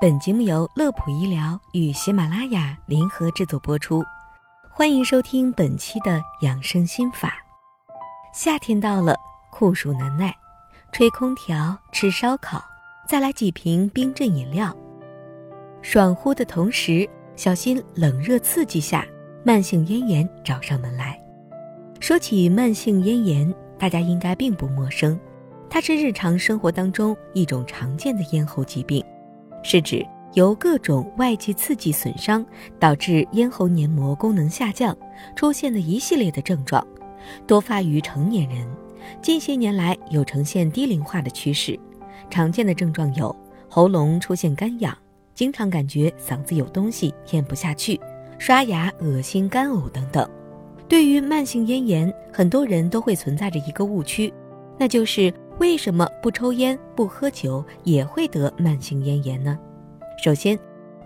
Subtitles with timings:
[0.00, 4.00] 本节目由乐普医疗与喜马拉雅联合制作播出，
[4.70, 7.34] 欢迎收听本期的养生心法。
[8.32, 9.16] 夏天到了，
[9.50, 10.32] 酷暑难耐，
[10.92, 12.62] 吹空调、吃烧烤，
[13.08, 14.72] 再来几瓶冰镇饮料，
[15.82, 19.04] 爽呼的同时，小心冷热刺激下，
[19.42, 21.20] 慢性咽炎找上门来。
[21.98, 25.18] 说起慢性咽炎，大家应该并不陌生。
[25.68, 29.04] 它是日常生活当中一种常见的咽喉疾病，
[29.62, 32.44] 是指由各种外界刺激损伤
[32.78, 34.96] 导致咽喉黏膜功能下降，
[35.34, 36.86] 出现的一系列的症状，
[37.46, 38.66] 多发于成年人。
[39.22, 41.78] 近些年来有呈现低龄化的趋势，
[42.30, 43.34] 常见的症状有
[43.68, 44.96] 喉咙出现干痒，
[45.34, 47.98] 经常感觉嗓子有东西咽不下去，
[48.38, 50.28] 刷牙恶心干呕等等。
[50.88, 54.32] 对于慢性咽炎，很多人都会存在着一个误区，
[54.78, 55.32] 那就是。
[55.58, 59.58] 为什么不抽烟、不喝酒也会得慢性咽炎呢？
[60.22, 60.56] 首先，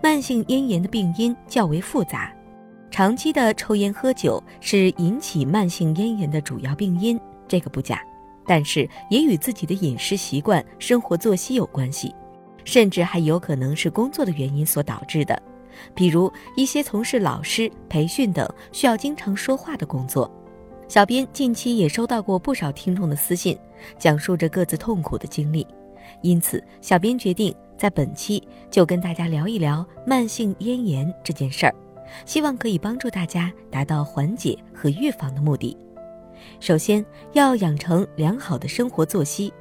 [0.01, 2.31] 慢性咽炎的病因较为复杂，
[2.91, 7.99] 长期的抽烟喝酒是引起慢性咽炎的主要病因，这个不假。
[8.45, 12.13] 但是也与自己的饮食习惯、生活作息有关系，
[12.63, 15.41] 甚至还有可能是工作的原因所导致的，
[15.95, 20.29] 比如一些从事老师、培训等需要经常说话的工作。
[20.93, 23.57] 小编近期也收到过不少听众的私信，
[23.97, 25.65] 讲述着各自痛苦的经历，
[26.21, 31.73] 因此小编决定在本期就跟大家聊一聊慢性咽炎这件事儿，
[32.27, 35.75] 希望可以帮助大家达到缓解和预防的目的。
[36.59, 39.51] 首先要养成良好的生活作息，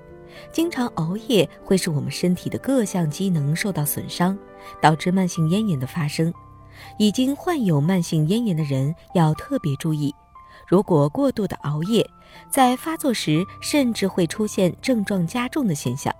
[0.53, 4.39] 经常熬夜会使我们身体的各项机能受到损伤，
[4.83, 6.31] 导致慢性咽炎的发生。
[6.99, 10.15] 已经患有慢性咽炎的人要特别注意。
[10.73, 12.03] 如果过度的熬夜，
[12.49, 16.11] 在发作时甚至会出现症状加重的现象。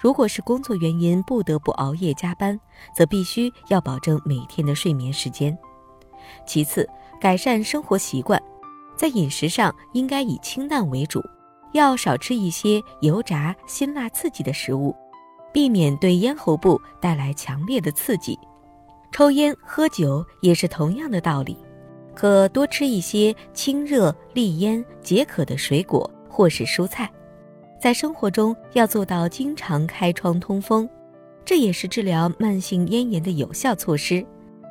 [0.00, 2.58] 如果是工作原因不得不熬夜加班，
[2.96, 5.54] 则必须要保证每天的睡眠时间。
[6.46, 6.88] 其次，
[7.20, 8.42] 改善生活习惯，
[8.96, 11.22] 在饮食上应该以清淡为主，
[11.72, 14.96] 要少吃一些油炸、辛辣刺激的食物，
[15.52, 18.38] 避免对咽喉部带来强烈的刺激。
[19.12, 21.54] 抽烟喝酒也是同样的道理。
[22.20, 27.10] 可多吃一些清热利咽、解渴的水果或是蔬菜，
[27.80, 30.86] 在生活中要做到经常开窗通风，
[31.46, 34.22] 这也是治疗慢性咽炎的有效措施。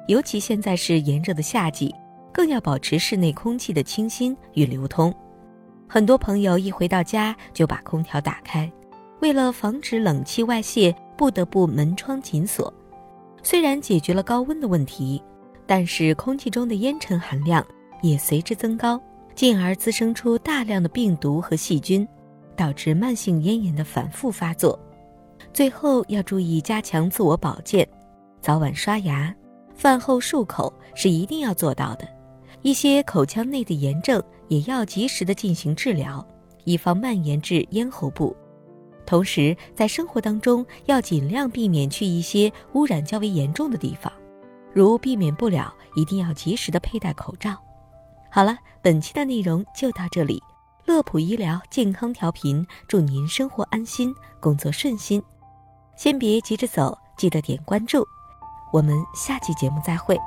[0.07, 1.91] 尤其现在是炎热的夏季，
[2.31, 5.11] 更要保持室内空气的清新与流通。
[5.88, 8.71] 很多朋友一回到家就把空调打开，
[9.21, 12.71] 为了防止冷气外泄，不得不门窗紧锁。
[13.41, 15.19] 虽然解决了高温的问题。
[15.69, 17.63] 但是空气中的烟尘含量
[18.02, 19.00] 也随之增高，
[19.35, 22.07] 进而滋生出大量的病毒和细菌，
[22.56, 24.80] 导致慢性咽炎的反复发作。
[25.53, 27.88] 最后要注意加强自我保健，
[28.41, 29.31] 早晚刷牙，
[29.75, 32.07] 饭后漱口是一定要做到的。
[32.63, 36.28] 一些口腔内的炎症也要及时的进行治疗，
[36.63, 38.36] 以防蔓延至咽喉部。
[39.06, 44.12] 同时，在生活当中要尽量避免去一些污染较为严重的地方。
[44.74, 47.56] 如避免不了，一定要及时的佩戴口罩。
[48.31, 50.41] 好了，本期的内容就到这里。
[50.85, 55.22] 乐普医疗健康调频，祝您生活安心，工作顺心。
[55.96, 58.03] 先别急着走，记得点关注。
[58.72, 60.18] 我们下期节目再会。